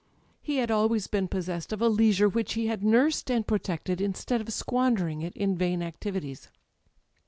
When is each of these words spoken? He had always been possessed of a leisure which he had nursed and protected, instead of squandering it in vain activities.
He 0.41 0.55
had 0.57 0.71
always 0.71 1.05
been 1.05 1.27
possessed 1.27 1.71
of 1.71 1.79
a 1.79 1.87
leisure 1.87 2.27
which 2.27 2.53
he 2.53 2.65
had 2.65 2.83
nursed 2.83 3.29
and 3.29 3.45
protected, 3.45 4.01
instead 4.01 4.41
of 4.41 4.51
squandering 4.51 5.21
it 5.21 5.37
in 5.37 5.55
vain 5.55 5.83
activities. 5.83 6.49